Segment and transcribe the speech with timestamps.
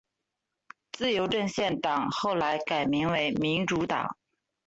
[0.91, 4.17] 自由阵线党后来改名为民主党。